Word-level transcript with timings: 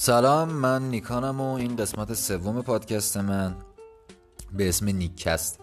سلام 0.00 0.48
من 0.48 0.90
نیکانم 0.90 1.40
و 1.40 1.54
این 1.54 1.76
قسمت 1.76 2.14
سوم 2.14 2.62
پادکست 2.62 3.16
من 3.16 3.54
به 4.52 4.68
اسم 4.68 4.88
نیکست 4.88 5.60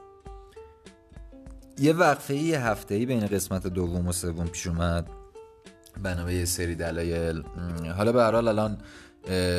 یه 1.80 1.94
وقفه 1.94 2.36
یه 2.36 2.60
هفته 2.60 2.96
ای 2.96 3.06
بین 3.06 3.28
قسمت 3.28 3.68
دوم 3.68 4.08
و 4.08 4.12
سوم 4.12 4.48
پیش 4.48 4.68
اومد. 4.68 5.10
بنا 6.04 6.32
یه 6.32 6.46
سری 6.46 6.76
دلایل. 6.76 7.44
حالا 7.98 8.12
به 8.12 8.24
هر 8.24 8.36
الان 8.36 8.78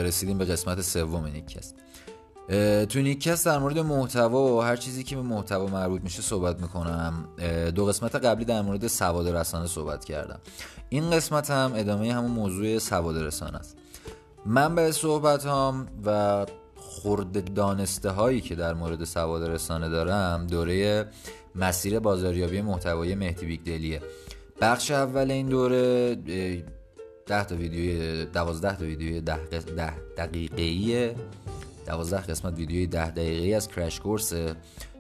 رسیدیم 0.03 0.39
به 0.39 0.45
قسمت 0.45 0.81
سوم 0.81 1.27
نیکست 1.27 1.75
تو 2.89 2.99
نیکست 2.99 3.47
در 3.47 3.59
مورد 3.59 3.79
محتوا 3.79 4.57
و 4.57 4.63
هر 4.63 4.77
چیزی 4.77 5.03
که 5.03 5.17
به 5.17 5.23
محتوا 5.23 5.67
مربوط 5.67 6.03
میشه 6.03 6.23
صحبت 6.23 6.61
می‌کنم. 6.61 7.29
دو 7.75 7.87
قسمت 7.87 8.15
قبلی 8.15 8.45
در 8.45 8.63
مورد 8.63 8.87
سواد 8.87 9.29
رسانه 9.29 9.67
صحبت 9.67 10.05
کردم. 10.05 10.41
این 10.89 11.11
قسمت 11.11 11.51
هم 11.51 11.73
ادامه 11.75 12.15
همون 12.15 12.31
موضوع 12.31 12.79
سواد 12.79 13.19
رسانه 13.19 13.59
است. 13.59 13.77
من 14.47 14.75
به 14.75 14.93
صحبت 14.93 15.47
هم 15.47 15.87
و 16.05 16.47
خورد 16.77 17.55
دانسته 17.55 18.11
هایی 18.11 18.41
که 18.41 18.55
در 18.55 18.75
مورد 18.75 19.05
سواد 19.05 19.51
رسانه 19.51 19.89
دارم 19.89 20.47
دوره 20.47 21.07
مسیر 21.55 21.99
بازاریابی 21.99 22.63
محتوای 22.63 23.15
مهدی 23.15 23.47
بیگدلیه. 23.47 24.01
بخش 24.61 24.91
اول 24.91 25.31
این 25.31 25.49
دوره 25.49 26.15
ده 27.27 27.45
تا 27.45 27.57
ویدیوی 27.57 28.25
دوازده 28.25 28.77
تا 28.77 28.85
ویدیوی 28.85 29.21
ده, 29.21 29.37
ده 29.77 29.95
دقیقه 30.17 31.15
دوازده 31.87 32.21
قسمت 32.21 32.55
ویدیوی 32.55 32.87
ده 32.87 33.11
دقیقه 33.11 33.57
از 33.57 33.69
کرش 33.69 34.01
کورس 34.01 34.33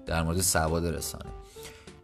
در 0.06 0.22
مورد 0.22 0.41
سواد 0.41 0.86
رسانه. 0.86 1.30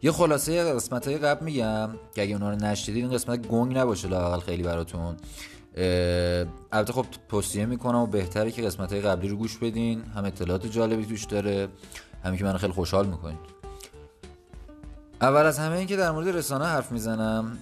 یه 0.02 0.12
خلاصه 0.12 0.74
قسمت 0.74 1.08
های 1.08 1.18
قبل 1.18 1.44
میگم 1.44 1.90
که 2.14 2.22
اگه 2.22 2.32
اونا 2.32 2.50
رو 2.50 2.56
نشدید 2.56 2.96
این 2.96 3.10
قسمت 3.10 3.46
گنگ 3.46 3.78
نباشه 3.78 4.08
لاقل 4.08 4.40
خیلی 4.40 4.62
براتون. 4.62 5.16
البته 6.72 6.92
خب 6.92 7.06
توصیه 7.28 7.66
می‌کنم 7.66 7.98
و 7.98 8.06
بهتره 8.06 8.50
که 8.50 8.62
قسمت 8.62 8.92
های 8.92 9.02
قبلی 9.02 9.28
رو 9.28 9.36
گوش 9.36 9.58
بدین. 9.58 10.02
هم 10.02 10.24
اطلاعات 10.24 10.66
جالبی 10.66 11.06
توش 11.06 11.24
داره 11.24 11.68
همین 12.24 12.38
که 12.38 12.44
من 12.44 12.56
خیلی 12.56 12.72
خوشحال 12.72 13.06
می‌کنید. 13.06 13.62
اول 15.20 15.46
از 15.46 15.58
همه 15.58 15.76
این 15.76 15.86
که 15.86 15.96
در 15.96 16.10
مورد 16.10 16.28
رسانه 16.28 16.64
حرف 16.64 16.92
می‌زنم 16.92 17.58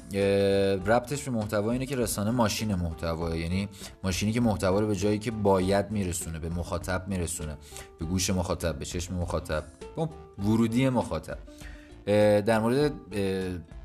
ربطش 0.87 1.23
به 1.23 1.31
محتوا 1.31 1.71
اینه 1.73 1.87
که 1.87 1.97
رسانه 1.97 2.31
ماشین 2.31 2.75
محتوا 2.75 3.37
یعنی 3.37 3.69
ماشینی 4.05 4.33
که 4.33 4.41
محتوا 4.41 4.81
رو 4.81 4.87
به 4.87 4.97
جایی 4.97 5.19
که 5.19 5.31
باید 5.31 5.91
میرسونه 5.91 6.39
به 6.39 6.49
مخاطب 6.49 7.09
میرسونه. 7.09 7.57
به 7.99 8.05
گوش 8.05 8.31
مخاطب 8.31 8.79
به 8.79 8.85
چشم 8.85 9.15
مخاطب 9.15 9.65
به 9.97 10.09
ورودی 10.45 10.89
مخاطب. 10.89 11.39
در 12.41 12.59
مورد 12.59 12.93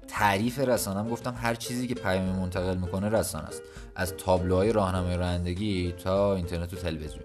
تعریف 0.08 0.60
رسانه 0.60 1.00
هم 1.00 1.10
گفتم 1.10 1.36
هر 1.38 1.56
چیزی 1.56 1.88
که 1.88 1.96
پیامی 1.96 2.32
منتقل 2.32 2.78
می‌کنه 2.78 3.10
رسانه 3.10 3.48
است. 3.48 3.62
از 3.96 4.14
تابلوهای 4.18 4.72
راهنمای 4.72 5.18
رانندگی 5.18 5.94
تا 6.04 6.36
اینترنت 6.36 6.74
و 6.74 6.76
تلویزیون. 6.76 7.24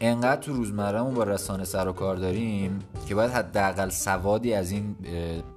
انقدر 0.00 0.40
تو 0.40 0.52
روزمرهمون 0.52 1.14
با 1.14 1.24
رسانه 1.24 1.64
سر 1.64 1.88
و 1.88 1.92
کار 1.92 2.16
داریم 2.16 2.78
که 3.08 3.14
باید 3.14 3.30
حداقل 3.30 3.88
سوادی 3.88 4.54
از 4.54 4.70
این 4.70 4.96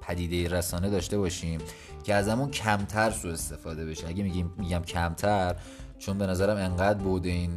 پدیده 0.00 0.56
رسانه 0.56 0.90
داشته 0.90 1.18
باشیم 1.18 1.60
که 2.04 2.14
از 2.14 2.28
همون 2.28 2.50
کمتر 2.50 3.10
سو 3.10 3.28
استفاده 3.28 3.86
بشه. 3.86 4.08
اگه 4.08 4.22
میگیم 4.22 4.52
میگم 4.58 4.82
کمتر 4.82 5.56
چون 5.98 6.18
به 6.18 6.26
نظرم 6.26 6.56
انقدر 6.56 6.98
بود 6.98 7.26
این 7.26 7.50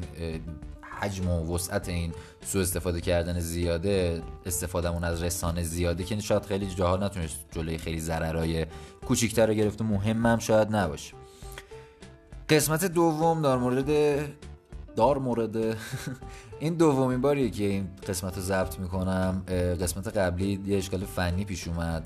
حجم 0.99 1.29
و 1.29 1.55
وسعت 1.55 1.89
این 1.89 2.13
سو 2.45 2.59
استفاده 2.59 3.01
کردن 3.01 3.39
زیاده 3.39 4.21
استفادهمون 4.45 5.03
از 5.03 5.23
رسانه 5.23 5.63
زیاده 5.63 6.03
که 6.03 6.19
شاید 6.19 6.45
خیلی 6.45 6.67
جاها 6.67 6.97
نتونست 6.97 7.45
جلوی 7.51 7.77
خیلی 7.77 7.99
ضررهای 7.99 8.65
کوچیکتر 9.07 9.45
رو 9.47 9.53
گرفته 9.53 9.83
مهمم 9.83 10.39
شاید 10.39 10.75
نباشه. 10.75 11.20
قسمت 12.51 12.85
دوم 12.85 13.41
در 13.41 13.55
مورد 13.55 13.89
دار 14.95 15.17
مورد 15.17 15.77
این 16.59 16.73
دومین 16.73 17.21
باریه 17.21 17.49
که 17.49 17.63
این 17.63 17.89
قسمت 18.07 18.35
رو 18.35 18.41
ضبط 18.41 18.79
می‌کنم 18.79 19.43
قسمت 19.81 20.17
قبلی 20.17 20.61
یه 20.65 20.77
اشکال 20.77 21.05
فنی 21.05 21.45
پیش 21.45 21.67
اومد. 21.67 22.03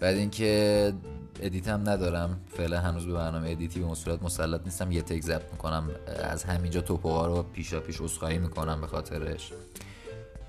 بعد 0.00 0.14
اینکه 0.14 0.92
ادیت 1.40 1.68
هم 1.68 1.88
ندارم. 1.88 2.40
فعلا 2.56 2.80
هنوز 2.80 3.06
به 3.06 3.12
برنامه 3.12 3.50
ادیتی 3.50 3.80
به 3.80 3.94
صورت 3.94 4.22
مسلط 4.22 4.60
نیستم. 4.64 4.92
یه 4.92 5.02
تک 5.02 5.22
ضبط 5.22 5.52
می‌کنم. 5.52 5.90
از 6.30 6.44
همینجا 6.44 6.80
تپق‌ها 6.80 7.26
رو 7.26 7.42
پیشاپیش 7.42 8.00
عذرخواهی 8.00 8.38
می‌کنم 8.38 8.80
به 8.80 8.86
خاطرش. 8.86 9.52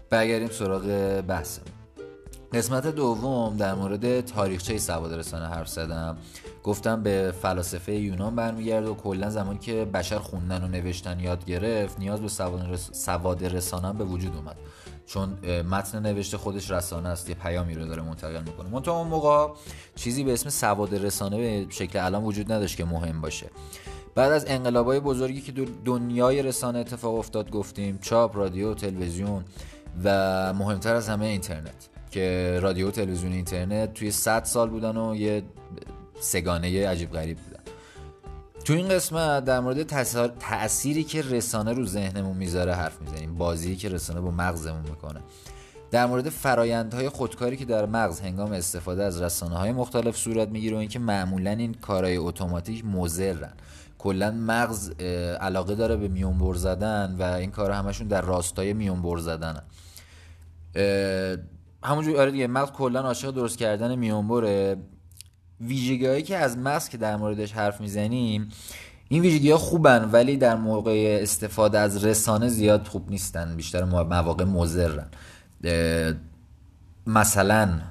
برگردیم 0.09 0.50
سراغ 0.50 1.22
بحثم 1.28 1.62
قسمت 2.56 2.88
دوم 2.88 3.58
در 3.58 3.76
مورد 3.76 4.26
تاریخچه 4.26 4.78
سواد 4.78 5.14
رسانه 5.14 5.46
حرف 5.46 5.68
زدم. 5.70 6.18
گفتم 6.64 7.04
به 7.04 7.34
فلاسفه 7.42 7.94
یونان 7.94 8.36
برمیگرده 8.36 8.90
و 8.90 8.94
کلا 8.94 9.30
زمانی 9.30 9.60
که 9.60 9.86
بشر 9.86 10.20
خوندن 10.20 10.64
و 10.64 10.68
نوشتن 10.68 11.20
یاد 11.20 11.46
گرفت 11.46 12.00
نیاز 12.00 12.20
به 12.20 12.28
سواد 12.78 13.46
رسانه 13.46 13.94
به 13.94 14.04
وجود 14.04 14.36
اومد. 14.36 14.56
چون 15.06 15.30
متن 15.62 16.00
نوشته 16.00 16.38
خودش 16.38 16.72
رسانه 16.72 17.10
است 17.10 17.30
یه 17.30 17.36
پیامی 17.36 17.76
رو 17.76 17.86
داره 17.86 18.02
منتقل 18.02 18.42
می‌کنه. 18.42 18.70
منتها 18.70 19.00
اون 19.00 19.08
موقع 19.08 19.54
چیزی 19.96 20.24
به 20.24 20.34
اسم 20.34 20.50
سواد 20.50 20.96
رسانه 20.96 21.38
به 21.38 21.66
شکل 21.70 22.00
الان 22.00 22.24
وجود 22.24 22.52
نداشت 22.52 22.78
که 22.78 22.86
مهم 22.86 23.22
باشه. 23.22 23.48
بعد 24.16 24.32
از 24.32 24.46
انقلابای 24.48 25.00
بزرگی 25.00 25.42
که 25.42 25.54
دنیای 25.86 26.44
رسانه 26.44 26.80
اتفاق 26.80 27.16
افتاد 27.16 27.52
گفتیم 27.52 28.00
چاپ 28.02 28.38
رادیو 28.38 28.74
تلویزیون 28.74 29.46
و 30.04 30.54
مهمتر 30.54 30.96
از 30.96 31.10
همه 31.10 31.26
اینترنت. 31.26 31.90
که 32.16 32.59
رادیو 32.62 32.92
تلویزیون 32.92 33.34
اینترنت 33.34 33.94
توی 33.94 34.12
100 34.12 34.44
سال 34.44 34.70
بودن 34.70 34.98
و 34.98 35.16
یه 35.16 35.44
سگانه 36.20 36.88
عجیب 36.88 37.12
غریب 37.12 37.38
بودن. 37.38 37.64
تو 38.66 38.74
این 38.74 38.90
قسمت 38.90 39.46
در 39.46 39.59
مورد 39.59 39.84
تأثیری 40.40 41.03
که 41.03 41.22
رسانه 41.22 41.74
رو 41.74 41.86
ذهنمون 41.86 42.38
می‌ذاره 42.38 42.74
حرف 42.74 43.02
می‌زنیم 43.02 43.36
بازی 43.36 43.76
که 43.76 43.90
رسانه 43.90 44.22
با 44.22 44.31
مغزمون 44.31 44.81
می‌کنه. 44.81 45.20
در 45.92 46.06
مورد 46.06 46.30
فرایندهای 46.30 47.09
خودکاری 47.09 47.58
که 47.58 47.66
در 47.66 47.86
مغز 47.86 48.20
هنگام 48.20 48.52
استفاده 48.52 49.03
از 49.03 49.22
رسانه 49.22 49.58
های 49.58 49.72
مختلف 49.72 50.18
صورت 50.18 50.50
می‌گیره 50.50 50.76
و 50.76 50.80
اینکه 50.80 51.00
معمولا 51.00 51.52
این 51.52 51.74
کارهای 51.74 52.18
اتوماتیک 52.18 52.86
مضرن 52.86 53.53
کلا 53.97 54.32
مغز 54.32 54.90
علاقه 55.42 55.76
داره 55.76 55.96
به 55.96 56.08
میونبر 56.08 56.56
زدن 56.56 57.16
و 57.20 57.24
این 57.24 57.52
کار 57.52 57.72
همشون 57.72 58.08
در 58.08 58.22
راستای 58.22 58.74
میونبر 58.74 59.18
زدن 59.18 59.62
همونجور 61.85 62.22
آره 62.22 62.31
دیگه 62.31 62.47
مغز 62.47 62.72
کلا 62.72 63.01
عاشق 63.01 63.31
درست 63.31 63.57
کردن 63.57 63.96
میونبره 63.96 64.78
ویژگی 65.62 66.22
که 66.22 66.38
از 66.38 66.57
مغز 66.57 66.90
در 66.90 67.16
موردش 67.16 67.51
حرف 67.51 67.81
می‌زنیم 67.81 68.50
این 69.09 69.22
ویژگی 69.22 69.51
ها 69.51 69.57
خوبن 69.57 70.09
ولی 70.12 70.38
در 70.38 70.56
موقع 70.56 71.19
استفاده 71.22 71.79
از 71.79 72.06
رسانه 72.06 72.47
زیاد 72.47 72.88
خوب 72.88 73.09
نیستن 73.09 73.56
بیشتر 73.56 73.84
مواقع 73.84 74.44
مزرن 74.44 75.07
مثلا 77.07 77.81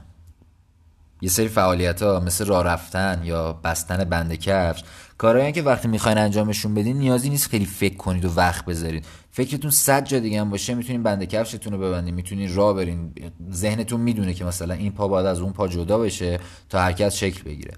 یه 1.24 1.30
سری 1.30 1.48
فعالیت 1.48 2.02
ها 2.02 2.20
مثل 2.20 2.46
راه 2.46 2.64
رفتن 2.64 3.20
یا 3.24 3.52
بستن 3.52 4.04
بند 4.04 4.34
کفش 4.34 4.84
کارهایی 5.18 5.52
که 5.52 5.62
وقتی 5.62 5.88
می‌خواین 5.88 6.18
انجامشون 6.18 6.74
بدین 6.74 6.98
نیازی 6.98 7.30
نیست 7.30 7.48
خیلی 7.48 7.64
فکر 7.64 7.96
کنید 7.96 8.24
و 8.24 8.34
وقت 8.34 8.64
بذارید 8.64 9.06
فکرتون 9.30 9.70
صد 9.70 10.04
جا 10.04 10.18
دیگه 10.18 10.40
هم 10.40 10.50
باشه 10.50 10.74
می‌تونین 10.74 11.02
بند 11.02 11.24
کفشتون 11.24 11.72
رو 11.72 11.78
ببندین 11.78 12.14
می‌تونین 12.14 12.54
راه 12.54 12.74
برین. 12.74 13.12
ذهنتون 13.52 14.00
می‌دونه 14.00 14.34
که 14.34 14.44
مثلا 14.44 14.74
این 14.74 14.92
پا 14.92 15.08
باید 15.08 15.26
از 15.26 15.40
اون 15.40 15.52
پا 15.52 15.68
جدا 15.68 15.98
بشه 15.98 16.40
تا 16.68 16.80
حرکت 16.80 17.08
شکل 17.08 17.42
بگیره. 17.42 17.74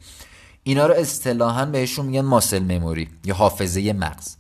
اینا 0.63 0.87
رو 0.87 0.95
اصطلاحا 0.95 1.65
بهشون 1.65 2.07
میگن 2.07 2.21
ماسل 2.21 2.63
مموری 2.63 3.09
یا 3.25 3.35
حافظه 3.35 3.93
مغز. 3.93 4.37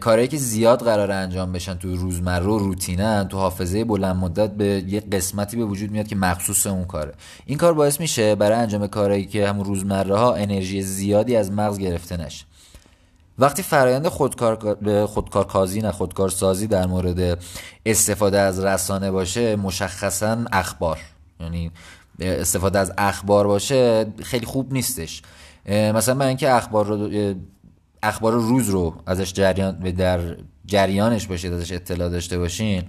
کارهایی 0.00 0.28
که 0.28 0.36
زیاد 0.36 0.82
قرار 0.82 1.10
انجام 1.10 1.52
بشن 1.52 1.74
تو 1.74 1.96
روزمره 1.96 2.44
و 2.46 2.58
روتینن 2.58 3.28
تو 3.28 3.38
حافظه 3.38 3.84
بلند 3.84 4.16
مدت 4.16 4.50
به 4.50 4.84
یه 4.86 5.00
قسمتی 5.00 5.56
به 5.56 5.64
وجود 5.64 5.90
میاد 5.90 6.06
که 6.06 6.16
مخصوص 6.16 6.66
اون 6.66 6.84
کاره. 6.84 7.12
این 7.46 7.58
کار 7.58 7.72
باعث 7.72 8.00
میشه 8.00 8.34
برای 8.34 8.58
انجام 8.58 8.86
کارهایی 8.86 9.24
که 9.26 9.48
همون 9.48 9.64
روزمره 9.64 10.16
ها 10.16 10.34
انرژی 10.34 10.82
زیادی 10.82 11.36
از 11.36 11.52
مغز 11.52 11.78
گرفته 11.78 12.16
نشه. 12.16 12.44
وقتی 13.38 13.62
فرایند 13.62 14.08
خودکار 14.08 15.06
خودکارکازی 15.06 15.80
نه 15.80 15.92
خودکارسازی 15.92 16.66
در 16.66 16.86
مورد 16.86 17.38
استفاده 17.86 18.38
از 18.38 18.64
رسانه 18.64 19.10
باشه 19.10 19.56
مشخصا 19.56 20.44
اخبار. 20.52 20.98
یعنی 21.40 21.70
استفاده 22.20 22.78
از 22.78 22.92
اخبار 22.98 23.46
باشه 23.46 24.06
خیلی 24.22 24.46
خوب 24.46 24.72
نیستش. 24.72 25.22
مثلا 25.68 26.14
من 26.14 26.26
اینکه 26.26 26.50
اخبار 26.50 26.86
رو 26.86 27.34
اخبار 28.02 28.32
روز 28.32 28.68
رو 28.68 28.94
ازش 29.06 29.32
جریان 29.32 29.78
در 29.78 30.36
جریانش 30.66 31.26
باشید 31.26 31.52
ازش 31.52 31.72
اطلاع 31.72 32.08
داشته 32.08 32.38
باشین. 32.38 32.82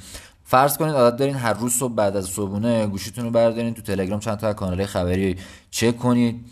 فرض 0.44 0.78
کنید 0.78 0.94
عادت 0.94 1.18
دارین 1.18 1.36
هر 1.36 1.54
روز 1.54 1.74
صبح 1.74 1.94
بعد 1.94 2.18
از 2.18 2.26
صبحونه 2.26 2.88
گوشیتون 2.88 3.26
رو 3.26 3.32
بردارین 3.32 3.74
تو 3.74 3.82
تلگرام 3.82 4.20
چند 4.20 4.38
تا 4.38 4.54
کانال 4.54 4.86
خبری 4.86 5.38
چک 5.72 5.98
کنید. 5.98 6.46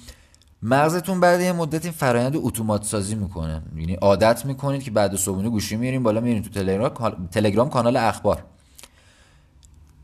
مغزتون 0.61 1.19
بعد 1.19 1.41
یه 1.41 1.51
مدت 1.51 1.85
این 1.85 1.93
فرایند 1.93 2.35
اتومات 2.35 2.83
سازی 2.83 3.15
می‌کنه. 3.15 3.61
یعنی 3.75 3.93
عادت 3.93 4.45
می‌کنید 4.45 4.83
که 4.83 4.91
بعد 4.91 5.15
صبحونه 5.15 5.49
گوشی 5.49 5.75
میرین 5.75 6.03
بالا 6.03 6.19
میرین 6.19 6.43
تو 6.43 6.49
تلگرام 6.49 7.27
تلگرام 7.31 7.69
کانال 7.69 7.97
اخبار. 7.97 8.43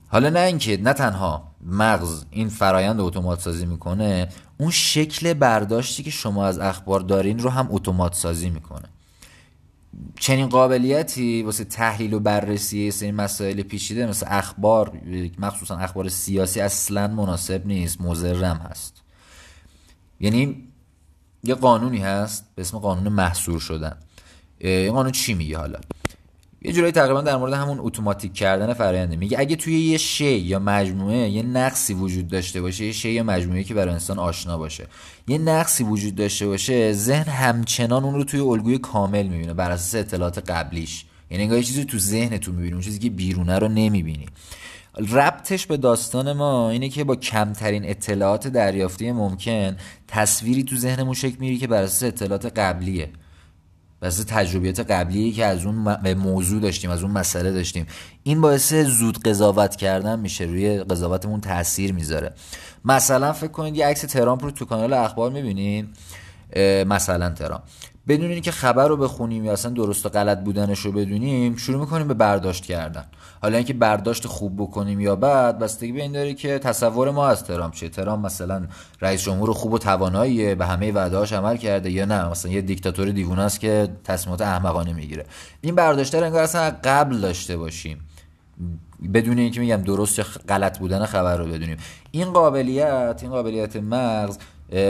حالا 0.07 0.29
نه 0.29 0.39
اینکه 0.39 0.77
نه 0.77 0.93
تنها. 0.93 1.52
مغز 1.65 2.25
این 2.29 2.49
فرایند 2.49 2.99
اتومات 2.99 3.39
سازی 3.39 3.65
می‌کنه 3.65 4.29
اون 4.57 4.71
شکل 4.71 5.33
برداشتی 5.33 6.03
که 6.03 6.11
شما 6.11 6.45
از 6.45 6.59
اخبار 6.59 6.99
دارین 6.99 7.39
رو 7.39 7.49
هم 7.49 7.67
اتومات 7.71 8.13
سازی 8.13 8.49
می‌کنه. 8.49 8.87
چنین 10.19 10.49
قابلیتی 10.49 11.43
واسه 11.43 11.63
تحلیل 11.63 12.13
و 12.13 12.19
بررسی 12.19 12.91
سری 12.91 13.11
مسائل 13.11 13.61
پیچیده 13.61 14.05
مثل 14.05 14.25
اخبار 14.29 15.01
مخصوصا 15.39 15.77
اخبار 15.77 16.09
سیاسی 16.09 16.61
اصلا 16.61 17.07
مناسب 17.07 17.67
نیست 17.67 18.01
مزرم 18.01 18.57
هست. 18.57 19.01
یعنی 20.19 20.67
یه 21.43 21.55
قانونی 21.55 21.97
هست 21.97 22.45
به 22.55 22.61
اسم 22.61 22.79
قانون 22.79 23.13
محصور 23.13 23.59
شدن. 23.59 23.97
این 24.57 24.93
قانون 24.93 25.11
چی 25.11 25.33
میگه 25.33 25.57
حالا؟ 25.57 25.79
یه 26.65 26.71
جورایی 26.71 26.91
تقریبا 26.91 27.21
در 27.21 27.37
مورد 27.37 27.53
همون 27.53 27.77
اتوماتیک 27.81 28.33
کردن 28.33 28.73
فراینده 28.73 29.15
میگه 29.15 29.39
اگه 29.39 29.55
توی 29.55 29.79
یه 29.79 29.97
شی 29.97 30.37
یا 30.37 30.59
مجموعه 30.59 31.29
یه 31.29 31.43
نقصی 31.43 31.93
وجود 31.93 32.27
داشته 32.27 32.61
باشه 32.61 32.85
یه 32.85 32.91
شی 32.91 33.09
یا 33.09 33.23
مجموعه 33.23 33.63
که 33.63 33.73
برای 33.73 33.93
انسان 33.93 34.19
آشنا 34.19 34.57
باشه 34.57 34.87
یه 35.27 35.37
نقصی 35.37 35.83
وجود 35.83 36.15
داشته 36.15 36.47
باشه 36.47 36.93
ذهن 36.93 37.31
همچنان 37.31 38.03
اون 38.03 38.13
رو 38.13 38.23
توی 38.23 38.39
الگوی 38.39 38.77
کامل 38.77 39.27
می‌بینه 39.27 39.53
بر 39.53 39.71
اساس 39.71 39.95
اطلاعات 39.95 40.51
قبلیش. 40.51 41.05
یعنی 41.31 41.43
انگار 41.43 41.57
یه 41.57 41.63
چیزی 41.63 41.85
تو 41.85 41.99
ذهنتون 41.99 42.55
می‌بینی 42.55 42.73
اون 42.73 42.81
چیزی 42.81 42.99
که 42.99 43.09
بیرونه 43.09 43.59
رو 43.59 43.67
نمی‌بینی. 43.67 44.25
ربطش 44.97 45.65
به 45.65 45.77
داستان 45.77 46.33
ما 46.33 46.69
اینه 46.69 46.89
که 46.89 47.03
با 47.03 47.15
کمترین 47.15 47.89
اطلاعات 47.89 48.47
دریافتی 48.47 49.11
ممکن 49.11 49.77
تصویری 50.07 50.63
تو 50.63 50.75
ذهنمون 50.75 51.13
شکل 51.13 51.35
میری 51.39 51.57
که 51.57 51.67
بر 51.67 51.83
اساس 51.83 52.03
اطلاعات 52.03 52.45
قبلیه. 52.59 53.09
واسه 54.03 54.23
تجربیات 54.23 54.79
قبلی 54.79 55.31
که 55.31 55.45
از 55.45 55.65
اون 55.65 56.13
موضوع 56.13 56.61
داشتیم 56.61 56.89
از 56.89 57.03
اون 57.03 57.11
مسئله 57.11 57.51
داشتیم. 57.51 57.85
این 58.23 58.41
باعث 58.41 58.73
زود 58.73 59.23
قضاوت 59.23 59.75
کردن 59.75 60.19
میشه 60.19 60.43
روی 60.43 60.83
قضاوتمون 60.83 61.41
تاثیر 61.41 61.93
می‌ذاره. 61.93 62.33
مثلا 62.85 63.33
فکر 63.33 63.51
کنید 63.51 63.75
یه 63.75 63.85
عکس 63.85 64.01
ترامپ 64.01 64.43
رو 64.43 64.51
تو 64.51 64.65
کانال 64.65 64.93
اخبار 64.93 65.31
می‌بینید 65.31 65.87
مثلا 66.87 67.29
ترامپ. 67.29 67.61
بدون 68.07 68.31
اینکه 68.31 68.51
خبر 68.51 68.87
رو 68.87 68.97
بخونیم 68.97 69.45
یا 69.45 69.53
اصلا 69.53 69.71
درست 69.71 70.05
و 70.05 70.09
غلط 70.09 70.39
بودنش 70.39 70.79
رو 70.79 70.91
بدونیم 70.91 71.55
شروع 71.55 71.79
می‌کنیم 71.79 72.07
به 72.07 72.13
برداشت 72.13 72.65
کردن. 72.65 73.05
حالا 73.41 73.57
اینکه 73.57 73.73
برداشت 73.73 74.27
خوب 74.27 74.55
بکنیم 74.57 74.99
یا 74.99 75.15
بد 75.15 75.59
بستگی 75.59 75.91
به 75.91 76.01
این 76.01 76.11
داره 76.11 76.33
که 76.33 76.59
تصور 76.59 77.11
ما 77.11 77.27
از 77.27 77.43
ترامپ 77.43 77.73
چیه. 77.73 77.89
ترامپ 77.89 78.25
مثلا 78.25 78.67
رئیس 79.01 79.21
جمهور 79.21 79.53
خوب 79.53 79.73
و 79.73 79.77
تواناییه 79.77 80.55
به 80.55 80.65
همه 80.65 80.91
وعده‌هاش 80.91 81.33
عمل 81.33 81.57
کرده 81.57 81.91
یا 81.91 82.05
نه؟ 82.05 82.29
مثلا 82.29 82.51
یه 82.51 82.61
دیکتاتور 82.61 83.11
دیوونه 83.11 83.41
است 83.41 83.59
که 83.59 83.89
تصمیمات 84.03 84.41
احمقانه 84.41 84.93
می‌گیره. 84.93 85.25
این 85.61 85.75
برداشت 85.75 86.15
رو 86.15 86.23
انگار 86.23 86.43
اصلا 86.43 86.75
قبل 86.83 87.17
داشته 87.17 87.57
باشیم. 87.57 87.99
بدون 89.13 89.37
اینکه 89.37 89.59
میگم 89.59 89.81
درست 89.81 90.19
یا 90.19 90.25
غلط 90.49 90.79
بودن 90.79 91.05
خبر 91.05 91.37
رو 91.37 91.45
بدونیم. 91.45 91.77
این 92.11 92.33
قابلیت 92.33 93.19
این 93.21 93.31
قابلیت 93.31 93.75
مغز 93.75 94.37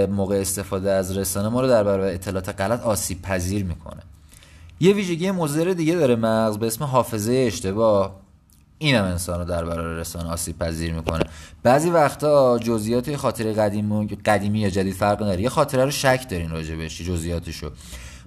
موقع 0.10 0.36
استفاده 0.36 0.92
از 0.92 1.18
رسانه 1.18 1.50
ما 1.50 1.62
رو 1.62 1.68
در 1.68 1.84
برابر 1.84 2.08
اطلاعات 2.08 2.50
غلط 2.62 2.82
آسیب 2.82 3.22
پذیر 3.22 3.64
می‌کنه. 3.64 4.02
یه 4.80 4.94
ویژگی 4.94 5.32
مضر 5.32 5.64
دیگه 5.64 5.96
داره 5.96 6.16
مغز 6.16 6.58
به 6.58 6.68
اسم 6.68 6.84
حافظه 6.84 7.34
اشتباه. 7.48 8.16
اینم 8.78 9.04
انسان 9.04 9.40
رو 9.40 9.46
در 9.46 9.66
برابر 9.66 9.90
رسانه 9.90 10.30
آسیب 10.30 10.60
پذیر 10.60 10.94
می‌کنه. 10.94 11.24
بعضی 11.64 11.90
وقتا 11.90 12.60
جزئیات 12.60 13.16
خاطره 13.16 13.54
قدیم 13.54 14.08
قدیمی 14.08 14.60
یا 14.60 14.70
جدید 14.70 14.94
فرق 14.94 15.24
نداره. 15.24 15.42
یه 15.42 15.50
خاطره 15.50 15.86
رو 15.86 15.92
شک 15.92 16.26
دارین 16.30 16.50
راجع 16.50 16.76
بهش 16.76 17.02
جزئیاتشو. 17.02 17.72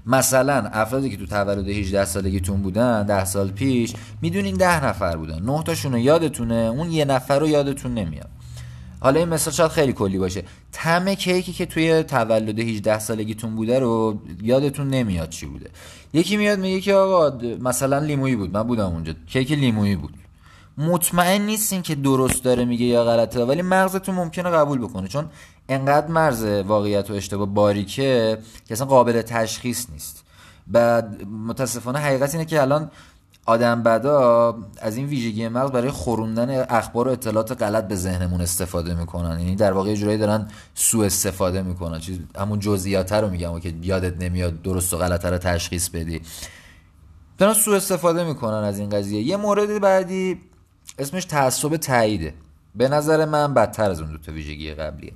مثلا 0.06 0.68
افرادی 0.72 1.10
که 1.10 1.16
تو 1.16 1.26
تولد 1.26 1.68
18 1.68 2.04
سالگیتون 2.04 2.62
بودن 2.62 3.02
10 3.02 3.24
سال 3.24 3.48
پیش 3.50 3.94
می‌دونین 4.22 4.56
10 4.56 4.84
نفر 4.84 5.16
بودن. 5.16 5.42
9 5.42 5.62
تاشون 5.62 5.94
یادتونه 5.94 6.54
اون 6.54 6.90
یه 6.90 7.04
نفر 7.04 7.38
رو 7.38 7.48
یادتون 7.48 7.94
نمیاد. 7.94 8.28
حالا 9.00 9.20
این 9.20 9.28
مثال 9.28 9.54
شاید 9.54 9.70
خیلی 9.70 9.92
کلی 9.92 10.18
باشه. 10.18 10.42
تم 10.72 11.14
کیکی 11.14 11.52
که 11.52 11.66
توی 11.66 12.02
تولد 12.02 12.58
18 12.58 12.98
سالگیتون 12.98 13.56
بوده 13.56 13.78
رو 13.78 14.18
یادتون 14.42 14.88
نمیاد 14.88 15.28
چی 15.28 15.46
بوده. 15.46 15.70
یکی 16.12 16.36
میاد 16.36 16.58
میگه 16.58 16.80
که 16.80 16.94
آقا 16.94 17.38
مثلا 17.60 17.98
لیمویی 17.98 18.36
بود. 18.36 18.52
من 18.52 18.62
بودم 18.62 18.86
اونجا. 18.86 19.12
کیک 19.26 19.52
لیمویی 19.52 19.96
بود. 19.96 20.14
مطمئن 20.78 21.42
نیستین 21.42 21.82
که 21.82 21.94
درست 21.94 22.44
داره 22.44 22.64
میگه 22.64 22.84
یا 22.84 23.04
غلطه 23.04 23.44
ولی 23.44 23.62
مغزتون 23.62 24.14
ممکنه 24.14 24.50
قبول 24.50 24.78
بکنه. 24.78 25.08
چون 25.08 25.30
انقدر 25.68 26.06
مرز 26.06 26.44
واقعیت 26.44 27.10
و 27.10 27.14
اشتباه 27.14 27.46
باریکه 27.46 28.38
که 28.66 28.74
اصلا 28.74 28.86
قابل 28.86 29.22
تشخیص 29.22 29.86
نیست. 29.92 30.24
بعد 30.66 31.22
متاسفانه 31.46 31.98
حقیقت 31.98 32.34
اینه 32.34 32.44
که 32.44 32.60
الان 32.62 32.90
آدم 33.46 33.82
بدا 33.82 34.56
از 34.78 34.96
این 34.96 35.06
ویژگی 35.06 35.48
مغز 35.48 35.70
برای 35.70 35.90
خوروندن 35.90 36.66
اخبار 36.68 37.08
و 37.08 37.10
اطلاعات 37.10 37.62
غلط 37.62 37.88
به 37.88 37.96
ذهنمون 37.96 38.40
استفاده 38.40 38.94
می‌کنن. 38.94 39.40
یعنی 39.40 39.56
در 39.56 39.72
واقع 39.72 39.94
جورایی 39.94 40.18
دارن 40.18 40.48
سوء 40.74 41.06
استفاده 41.06 41.62
می‌کنن. 41.62 42.00
چیز 42.00 42.18
همون 42.38 42.60
جزئیات 42.60 43.12
رو 43.12 43.30
میگم 43.30 43.60
که 43.60 43.74
یادت 43.82 44.22
نمیاد 44.22 44.62
درست 44.62 44.94
و 44.94 44.98
غلط 44.98 45.24
رو 45.24 45.38
تشخیص 45.38 45.88
بدی. 45.88 46.20
دارن 47.38 47.54
سوء 47.54 47.76
استفاده 47.76 48.24
می‌کنن 48.24 48.64
از 48.64 48.78
این 48.78 48.90
قضیه. 48.90 49.22
یه 49.22 49.36
مورد 49.36 49.80
بعدی 49.80 50.40
اسمش 50.98 51.24
تعصب 51.24 51.76
تاییده. 51.76 52.34
به 52.74 52.88
نظر 52.88 53.24
من 53.24 53.54
بدتر 53.54 53.90
از 53.90 54.00
اون 54.00 54.10
دو 54.10 54.18
تا 54.18 54.32
ویژگی 54.32 54.74
قبلیه. 54.74 55.12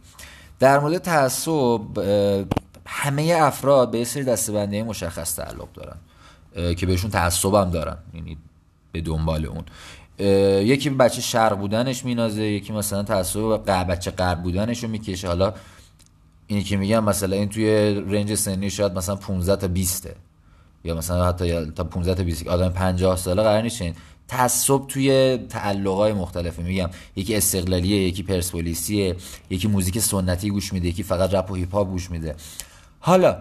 در 0.58 0.78
مورد 0.78 0.98
تعصب 0.98 1.80
همه 2.86 3.36
افراد 3.40 3.90
به 3.90 4.04
سری 4.04 4.24
دستبندی 4.24 4.82
مشخص 4.82 5.36
تعلق 5.36 5.72
دارن. 5.74 5.96
که 6.76 6.86
بهشون 6.86 7.10
تعصبم 7.10 7.70
دارن 7.70 7.96
یعنی 8.14 8.36
به 8.92 9.00
دنبال 9.00 9.46
اون. 9.46 9.64
یکی 10.62 10.90
بچه 10.90 11.20
شرق 11.20 11.58
بودنش 11.58 12.04
مینازه 12.04 12.42
یکی 12.42 12.72
مثلا 12.72 13.02
تعصب 13.02 13.40
بچه 13.66 14.10
غرب 14.10 14.42
بودنش 14.42 14.84
رو 14.84 14.90
می‌کشه. 14.90 15.28
حالا 15.28 15.54
اینی 16.46 16.62
که 16.62 16.76
میگم 16.76 17.04
مثلا 17.04 17.36
این 17.36 17.48
توی 17.48 17.94
رنج 17.94 18.34
سنی 18.34 18.70
شاید 18.70 18.92
مثلا 18.92 19.16
15 19.16 19.56
تا 19.56 19.68
20 19.68 20.08
یا 20.84 20.94
مثلا 20.94 21.26
حتی 21.26 21.70
تا 21.70 21.84
15 21.84 22.14
تا 22.14 22.22
20 22.22 22.46
آدم 22.46 22.68
50 22.68 23.16
ساله 23.16 23.42
قرار 23.42 23.62
نیست 23.62 23.82
تعصب 24.28 24.86
توی 24.88 25.38
تعلقای 25.48 26.12
مختلفه. 26.12 26.62
میگم 26.62 26.90
یکی 27.16 27.36
استقلالیه 27.36 28.08
یکی 28.08 28.22
پرسپولیسیه 28.22 29.16
یکی 29.50 29.68
موزیک 29.68 29.98
سنتی 29.98 30.50
گوش 30.50 30.72
میده 30.72 30.88
یکی 30.88 31.02
فقط 31.02 31.34
رپ 31.34 31.50
و 31.50 31.54
هیپ 31.54 31.74
هاپ 31.74 31.88
گوش 31.88 32.10
میده. 32.10 32.34
حالا 33.00 33.36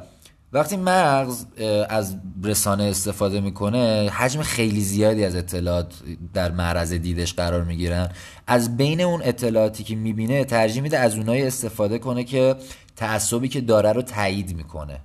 وقتی 0.53 0.77
مغز 0.77 1.45
از 1.89 2.15
رسانه 2.43 2.83
استفاده 2.83 3.41
می‌کنه 3.41 4.09
حجم 4.13 4.41
خیلی 4.41 4.81
زیادی 4.81 5.25
از 5.25 5.35
اطلاعات 5.35 5.93
در 6.33 6.51
معرض 6.51 6.93
دیدش 6.93 7.33
قرار 7.33 7.63
می‌گیرن. 7.63 8.09
از 8.47 8.77
بین 8.77 9.01
اون 9.01 9.21
اطلاعاتی 9.23 9.83
که 9.83 9.95
می‌بینه 9.95 10.45
ترجیح 10.45 10.81
میده 10.81 10.99
از 10.99 11.15
اونایی 11.15 11.43
استفاده 11.43 11.99
کنه 11.99 12.23
که 12.23 12.55
تعصبی 12.95 13.47
که 13.47 13.61
داره 13.61 13.91
رو 13.91 14.01
تایید 14.01 14.55
می‌کنه. 14.55 14.99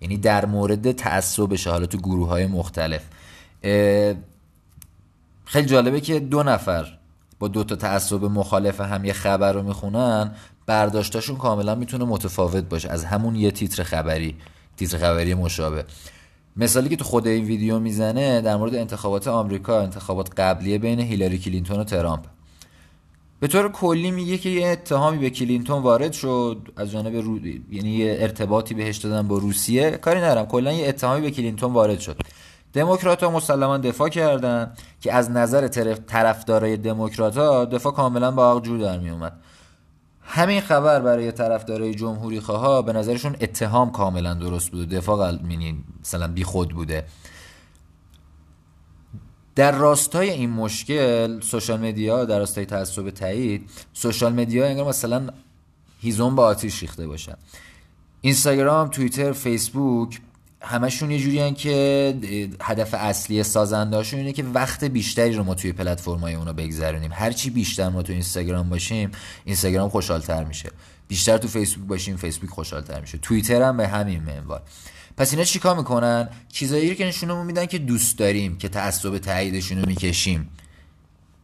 یعنی 0.00 0.16
در 0.16 0.46
مورد 0.46 0.92
تعصبش 0.92 1.66
حالا 1.66 1.86
تو 1.86 1.98
گروه 1.98 2.28
های 2.28 2.46
مختلف 2.46 3.02
خیلی 5.44 5.66
جالبه 5.66 6.00
که 6.00 6.20
دو 6.20 6.42
نفر 6.42 6.98
با 7.38 7.48
دو 7.48 7.64
تا 7.64 7.76
تعصب 7.76 8.24
مخالف 8.24 8.80
هم 8.80 9.04
یه 9.04 9.12
خبر 9.12 9.52
رو 9.52 9.62
می‌خونن. 9.62 10.30
برداشتاشون 10.66 11.36
کاملا 11.36 11.74
می‌تونه 11.74 12.04
متفاوت 12.04 12.64
باشه. 12.64 12.88
از 12.88 13.04
همون 13.04 13.36
یه 13.36 13.50
تیتر 13.50 13.82
خبری. 13.82 14.36
تیتر 14.76 14.98
خبری 14.98 15.34
مشابه. 15.34 15.84
مثالی 16.56 16.88
که 16.88 16.96
تو 16.96 17.04
خود 17.04 17.26
این 17.26 17.44
ویدیو 17.44 17.78
می‌زنه 17.78 18.40
در 18.40 18.56
مورد 18.56 18.74
انتخابات 18.74 19.28
آمریکا 19.28 19.80
انتخابات 19.80 20.40
قبلیه 20.40 20.78
بین 20.78 21.00
هیلاری 21.00 21.38
کلینتون 21.38 21.80
و 21.80 21.84
ترامپ. 21.84 22.24
به 23.40 23.46
طور 23.46 23.72
کلی 23.72 24.10
میگه 24.10 24.38
که 24.38 24.48
یه 24.48 24.68
اتهامی 24.68 25.18
به 25.18 25.30
کلینتون 25.30 25.82
وارد 25.82 26.12
شد 26.12 26.72
از 26.76 26.90
جانب 26.90 27.16
رو... 27.16 27.38
یعنی 27.70 27.90
یه 27.90 28.16
ارتباطی 28.20 28.74
بهش 28.74 28.96
دادن 28.96 29.28
با 29.28 29.38
روسیه. 29.38 29.90
کاری 29.90 30.20
ندارم 30.20 30.46
کلا 30.46 30.72
یه 30.72 30.88
اتهامی 30.88 31.20
به 31.20 31.30
کلینتون 31.30 31.72
وارد 31.72 32.00
شد. 32.00 32.20
دموکرات 32.72 33.22
ها 33.22 33.30
مسلما 33.30 33.78
دفاع 33.78 34.08
کردن 34.08 34.72
که 35.00 35.12
از 35.12 35.30
نظر 35.30 35.68
طرفدارای 36.06 36.76
دموکرات 36.76 37.36
ها 37.36 37.64
دفاع 37.64 37.92
کاملا 37.92 38.30
با 38.30 38.60
جور 38.60 38.78
در 38.78 38.98
می 38.98 39.10
اومد 39.10 39.32
همین 40.24 40.60
خبر 40.60 41.00
برای 41.00 41.32
طرفدارای 41.32 41.94
جمهوری 41.94 42.40
خواه 42.40 42.84
به 42.86 42.92
نظرشون 42.92 43.36
اتهام 43.40 43.92
کاملا 43.92 44.34
درست 44.34 44.70
بوده. 44.70 44.96
دفاع 44.96 45.38
مثلا 46.00 46.28
بی 46.28 46.44
خود 46.44 46.74
بوده. 46.74 47.04
در 49.54 49.72
راستای 49.72 50.30
این 50.30 50.50
مشکل 50.50 51.40
سوشال 51.40 51.80
مدیا 51.80 52.24
در 52.24 52.38
راستای 52.38 52.66
تعصب 52.66 53.10
تایید 53.10 53.70
سوشال 53.92 54.32
مدیا 54.32 54.66
انگار 54.66 54.88
مثلا 54.88 55.26
هیزم 56.00 56.34
با 56.34 56.46
آتیش 56.46 56.82
ریخته 56.82 57.06
باشن 57.06 57.34
اینستاگرام 58.20 58.88
توییتر 58.88 59.32
فیسبوک 59.32 60.20
همشون 60.64 61.10
یه 61.10 61.18
جوری 61.18 61.52
که 61.52 62.54
هدف 62.62 62.94
اصلی 62.94 63.42
سازندهاشون 63.42 64.20
اینه 64.20 64.32
که 64.32 64.44
وقت 64.44 64.84
بیشتری 64.84 65.34
رو 65.34 65.44
ما 65.44 65.54
توی 65.54 65.72
پلتفرم‌های 65.72 66.34
اونا 66.34 66.52
بگذرونیم. 66.52 67.10
هرچی 67.14 67.50
بیشتر 67.50 67.88
ما 67.88 68.02
تو 68.02 68.12
اینستاگرام 68.12 68.68
باشیم 68.68 69.10
اینستاگرام 69.44 69.88
خوشحالتر 69.88 70.44
میشه. 70.44 70.70
بیشتر 71.08 71.38
تو 71.38 71.48
فیسبوک 71.48 71.88
باشیم 71.88 72.16
فیسبوک 72.16 72.50
خوشحالتر 72.50 73.00
میشه. 73.00 73.18
توییتر 73.18 73.62
هم 73.62 73.76
به 73.76 73.88
همین 73.88 74.22
منوال. 74.22 74.60
پس 75.16 75.32
اینا 75.32 75.44
چیکار 75.44 75.76
می‌کنن؟ 75.76 76.28
چیزایی 76.52 76.88
رو 76.88 76.94
که 76.94 77.06
نشونمون 77.06 77.46
میدن 77.46 77.66
که 77.66 77.78
دوست 77.78 78.18
داریم 78.18 78.58
که 78.58 78.68
تعصب 78.68 79.18
تاییدشون 79.18 79.78
رو 79.78 79.86
می‌کشیم. 79.86 80.48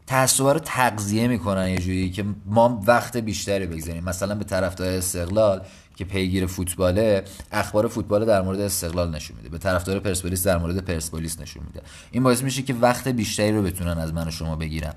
تعصب 0.06 0.44
رو 0.44 0.58
تغذیه 0.58 1.28
می‌کنن 1.28 1.68
یه 1.68 1.78
جوری 1.78 2.10
که 2.10 2.24
ما 2.46 2.82
وقت 2.86 3.16
بیشتری 3.16 3.66
بگذاریم 3.66 4.04
مثلا 4.04 4.34
به 4.34 4.44
طرفدار 4.44 4.88
استقلال 4.88 5.66
که 6.00 6.07
پیگیر 6.07 6.47
فوتباله 6.47 7.25
اخبار 7.52 7.88
فوتبال 7.88 8.25
در 8.25 8.42
مورد 8.42 8.61
استقلال 8.61 9.14
نشون 9.14 9.37
میده. 9.37 9.49
به 9.49 9.59
طرفدار 9.59 10.00
پرسپولیس 10.00 10.47
در 10.47 10.59
مورد 10.59 10.78
پرسپولیس 10.78 11.40
نشون 11.40 11.62
میده. 11.66 11.83
این 12.11 12.23
باعث 12.23 12.42
میشه 12.42 12.62
که 12.62 12.75
وقت 12.75 13.09
بیشتری 13.09 13.52
رو 13.52 13.62
بتونن 13.62 13.99
از 13.99 14.14
من 14.14 14.28
و 14.28 14.30
شما 14.30 14.57
بگیرن. 14.57 14.95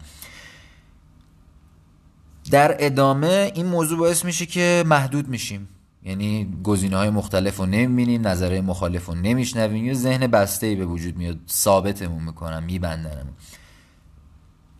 در 2.51 2.75
ادامه 2.79 3.51
این 3.55 3.65
موضوع 3.65 3.99
باعث 3.99 4.25
میشه 4.25 4.45
که 4.45 4.83
محدود 4.87 5.27
میشیم. 5.27 5.67
یعنی 6.03 6.53
گزینه 6.63 6.97
های 6.97 7.09
مختلف 7.09 7.57
رو 7.57 7.65
نمی‌بینیم 7.65 8.27
نظرهای 8.27 8.61
مخالف 8.61 9.05
رو 9.05 9.15
نمیشنویم. 9.15 9.85
یه 9.85 9.93
ذهن 9.93 10.27
بسته 10.27 10.67
ای 10.67 10.75
به 10.75 10.85
وجود 10.85 11.17
میاد. 11.17 11.37
ثابتمون 11.49 12.23
می‌کنم 12.23 12.63
میبندنمون. 12.63 13.33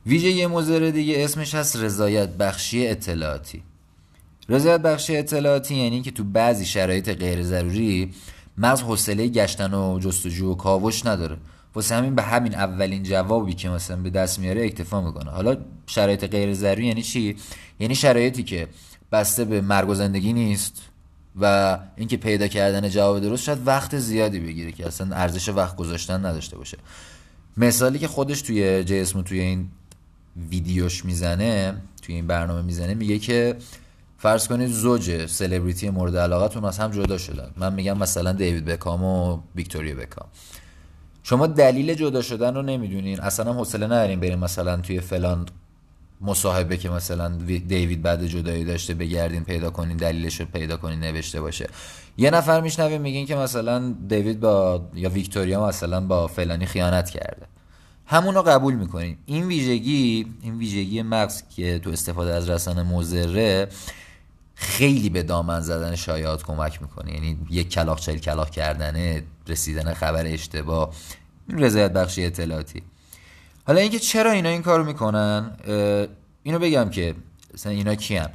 ویژه 0.06 0.30
یه 0.30 0.48
موزره 0.48 0.92
دیگه 0.92 1.24
اسمش 1.24 1.56
هست 1.56 1.76
رضایت 1.76 2.30
بخشی 2.30 2.88
اطلاعاتی. 2.88 3.64
رضایت 4.54 4.82
بخشی 4.82 5.18
اطلاعاتی 5.18 5.76
یعنی 5.76 6.02
که 6.02 6.12
تو 6.12 6.24
بعضی 6.24 6.66
شرایط 6.66 7.10
غیر 7.10 7.44
ضروری 7.44 8.14
مغز 8.58 8.82
حوصله 8.82 9.28
گشتن 9.28 9.74
و 9.74 10.00
جستجو 10.00 10.52
و 10.52 10.56
کاوش 10.56 11.06
نداره. 11.06 11.38
واسه 11.76 11.96
همین 11.96 12.16
به 12.16 12.22
همین 12.22 12.56
اولین 12.56 13.04
جوابی 13.04 13.54
که 13.54 13.70
مثلا 13.70 13.98
به 13.98 14.10
دست 14.10 14.40
میاره 14.40 14.66
اکتفا 14.66 15.02
می‌کنه. 15.02 15.32
حالا 15.32 15.58
شرایط 15.88 16.26
غیر 16.26 16.54
ضروری 16.54 16.86
یعنی 16.86 17.02
چی؟ 17.02 17.36
یعنی 17.80 17.96
شرایطی 17.96 18.44
که 18.44 18.68
بسته 19.12 19.46
به 19.46 19.62
مرگ 19.62 19.90
و 19.90 19.96
زندگی 19.96 20.34
نیست 20.34 20.82
و 21.42 21.78
اینکه 21.96 22.18
پیدا 22.18 22.48
کردن 22.48 22.90
جواب 22.90 23.20
درست 23.20 23.44
شاید 23.44 23.68
وقت 23.68 24.00
زیادی 24.00 24.40
بگیره 24.40 24.72
که 24.72 24.88
اصلا 24.88 25.16
ارزش 25.16 25.50
وقت 25.50 25.76
گذاشتن 25.76 26.26
نداشته 26.26 26.58
باشه. 26.58 26.78
مثالی 27.58 28.00
که 28.00 28.08
خودش 28.08 28.42
توی 28.42 28.84
جسم 28.84 29.22
توی 29.22 29.40
این 29.40 29.68
ویدیوش 30.50 31.06
می‌زنه 31.06 31.82
توی 32.02 32.16
این 32.16 32.28
برنامه 32.28 32.62
می‌زنه 32.62 32.94
میگه 32.94 33.20
که 33.20 33.56
فرض 34.24 34.48
کنید 34.48 34.70
زوج 34.70 35.26
سلبریتی 35.26 35.90
مورد 35.90 36.18
علاقتون 36.18 36.66
از 36.66 36.80
هم 36.80 36.92
جدا 36.92 37.18
شدن. 37.18 37.52
من 37.58 37.74
میگم 37.74 37.98
مثلا 37.98 38.32
دیوید 38.32 38.66
بکام 38.66 39.04
و 39.04 39.40
ویکتوریا 39.56 39.96
بکام. 39.96 40.28
شما 41.24 41.48
دلیل 41.48 41.94
جدا 41.94 42.22
شدن 42.22 42.56
رو 42.56 42.62
نمی‌دونین. 42.62 43.20
اصلا 43.20 43.54
حوصله 43.54 43.86
ندارین 43.86 44.20
بریم 44.20 44.40
مثلا 44.40 44.78
توی 44.78 45.00
فلان 45.00 45.46
مصاحبه 46.22 46.78
که 46.78 46.90
مثلا 46.90 47.30
دیوید 47.68 48.02
بعد 48.02 48.26
جدایی 48.28 48.66
داشته 48.66 48.94
بگردین 48.94 49.44
پیدا 49.44 49.70
کنین 49.70 49.98
دلیلش 49.98 50.40
رو 50.40 50.46
پیدا 50.46 50.78
کنین 50.78 51.00
نوشته 51.00 51.42
باشه. 51.42 51.70
یه 52.18 52.32
نفر 52.32 52.62
میشنوه 52.62 52.98
میگین 52.98 53.26
که 53.26 53.36
مثلا 53.36 53.96
دیوید 54.10 54.40
با 54.40 54.82
یا 54.94 55.10
ویکتوریا 55.10 55.68
مثلا 55.68 56.02
با 56.02 56.28
فلانی 56.28 56.66
خیانت 56.66 57.10
کرده. 57.10 57.46
همون 58.06 58.36
رو 58.36 58.42
قبول 58.42 58.74
می‌کنین. 58.74 59.18
این 59.26 59.48
ویژگی 59.48 60.28
این 60.42 60.58
ویژگی 60.58 61.02
مغز 61.02 61.44
که 61.56 61.80
تو 61.80 61.90
استفاده 61.90 62.34
از 62.34 62.50
رسانه 62.50 62.84
مزره 62.84 63.68
خیلی 64.56 65.10
به 65.10 65.24
دامن 65.24 65.60
زدن 65.60 65.96
شایعات 65.96 66.44
کمک 66.44 66.82
می‌کنه. 66.82 67.14
یعنی 67.14 67.38
یک 67.50 67.70
کلاق 67.70 68.00
چل 68.00 68.18
کلاق 68.18 68.50
کردنه 68.50 69.24
رسیدن 69.48 69.94
خبر 69.94 70.26
اشتباه 70.26 70.94
رضایت 71.50 71.94
بخشی 71.94 72.26
اطلاعاتی. 72.26 72.82
حالا 73.68 73.80
اینکه 73.80 74.00
چرا 74.00 74.32
اینا 74.32 74.50
این 74.50 74.62
کارو 74.62 74.84
می‌کنن 74.84 75.52
اینو 76.44 76.60
بگم 76.60 76.90
که 76.90 77.16
مثلا 77.54 77.72
اینا 77.72 77.96
کیان؟ 77.96 78.30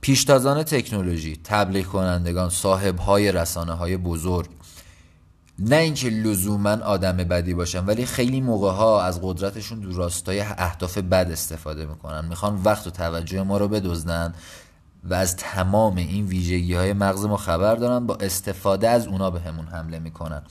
پیشتازان 0.00 0.62
تکنولوژی 0.62 1.40
تبلیغ 1.44 1.86
کنندگان 1.86 2.50
صاحب 2.50 2.98
های 2.98 3.32
رسانه 3.32 3.72
های 3.72 3.96
بزرگ. 3.96 4.48
نه 5.64 5.76
اینکه 5.76 6.10
لزوما 6.10 6.70
آدم 6.70 7.16
بدی 7.16 7.54
باشن 7.54 7.84
ولی 7.84 8.06
خیلی 8.06 8.40
موقع 8.40 8.70
ها 8.70 9.02
از 9.02 9.20
قدرتشون 9.22 9.80
دو 9.80 9.96
راستای 9.96 10.40
اهداف 10.40 10.98
بد 10.98 11.28
استفاده 11.32 11.86
می‌کنن. 11.86 12.24
می‌خوان 12.24 12.60
وقت 12.64 12.86
و 12.86 12.90
توجه 12.90 13.42
ما 13.42 13.58
رو 13.58 13.68
بدزدن 13.68 14.34
و 15.04 15.14
از 15.14 15.36
تمام 15.36 15.96
این 15.96 16.26
ویژگی 16.26 16.74
های 16.74 16.92
مغز 16.92 17.24
ما 17.24 17.36
خبر 17.36 17.74
دارن 17.74 18.06
با 18.06 18.14
استفاده 18.14 18.88
از 18.88 19.06
اونا 19.06 19.30
به 19.30 19.40
همون 19.40 19.66
حمله 19.66 19.98
می‌کنن. 19.98 20.42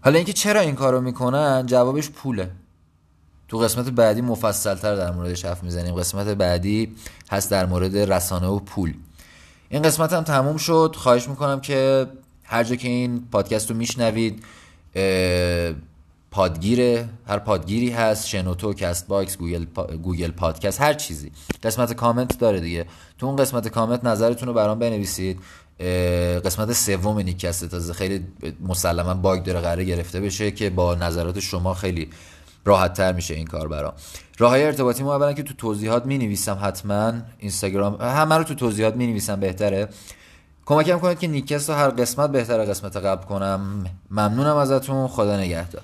حالا 0.00 0.16
اینکه 0.16 0.32
چرا 0.32 0.60
این 0.60 0.74
کارو 0.74 1.00
می‌کنن؟ 1.00 1.66
جوابش 1.66 2.10
پوله. 2.10 2.50
تو 3.48 3.58
قسمت 3.58 3.88
بعدی 3.88 4.20
مفصلتر 4.20 4.96
در 4.96 5.10
موردش 5.10 5.44
حرف 5.44 5.62
می‌زنیم. 5.62 5.94
قسمت 5.94 6.26
بعدی 6.26 6.96
هست 7.30 7.50
در 7.50 7.66
مورد 7.66 7.96
رسانه 7.96 8.46
و 8.46 8.58
پول. 8.58 8.94
این 9.68 9.82
قسمت 9.82 10.12
هم 10.12 10.24
تموم 10.24 10.56
شد. 10.56 10.94
خواهش 10.98 11.28
می‌کنم 11.28 11.60
که 11.60 12.06
هر 12.48 12.64
جا 12.64 12.76
که 12.76 12.88
این 12.88 13.28
پادکست 13.32 13.70
رو 13.70 13.76
میشنوید 13.76 14.44
پادگیره 16.30 17.08
هر 17.26 17.38
پادگیری 17.38 17.90
هست 17.90 18.26
شنوتو 18.26 18.72
Castbox 18.72 19.36
گوگل, 19.36 19.64
گوگل 20.02 20.30
پادکست 20.30 20.80
هر 20.80 20.94
چیزی. 20.94 21.32
قسمت 21.62 21.92
کامنت 21.92 22.38
داره 22.38 22.60
دیگه. 22.60 22.86
تو 23.18 23.26
اون 23.26 23.36
قسمت 23.36 23.68
کامنت 23.68 24.04
نظرتون 24.04 24.48
رو 24.48 24.54
برام 24.54 24.78
بنویسید. 24.78 25.40
قسمت 26.44 26.72
سوم 26.72 27.18
نیکست 27.18 27.64
تازه 27.64 27.92
خیلی 27.92 28.24
مسلما 28.60 29.14
bug 29.14 29.42
داره 29.42 29.60
قراره 29.60 29.84
گرفته 29.84 30.20
بشه 30.20 30.50
که 30.50 30.70
با 30.70 30.94
نظرات 30.94 31.40
شما 31.40 31.74
خیلی 31.74 32.10
راحت 32.64 32.92
تر 32.92 33.12
میشه 33.12 33.34
این 33.34 33.46
کار 33.46 33.68
برام. 33.68 33.92
راه 34.38 34.50
های 34.50 34.64
ارتباطی 34.64 35.02
ما 35.02 35.14
اولا 35.14 35.32
که 35.32 35.42
تو 35.42 35.54
توضیحات 35.54 36.06
می 36.06 36.18
نویسم 36.18 36.58
حتما 36.62 37.12
اینستاگرام 37.38 37.96
همه 38.00 38.36
رو 38.36 38.44
تو 38.44 38.54
توضیحات 38.54 38.96
می 38.96 39.06
نویسم 39.06 39.40
بهتره. 39.40 39.88
کمکم 40.68 40.98
کنید 40.98 41.18
که 41.18 41.28
نیکست 41.28 41.70
رو 41.70 41.76
هر 41.76 41.88
قسمت 41.88 42.30
بهتر 42.30 42.64
قسمت 42.64 42.96
قبل 42.96 43.24
کنم. 43.24 43.84
ممنونم 44.10 44.56
ازتون. 44.56 45.08
خدا 45.08 45.36
نگهدار. 45.36 45.82